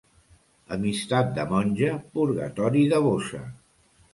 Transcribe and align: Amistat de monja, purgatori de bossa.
Amistat 0.77 1.29
de 1.35 1.45
monja, 1.53 1.91
purgatori 2.17 2.85
de 2.95 3.03
bossa. 3.11 3.47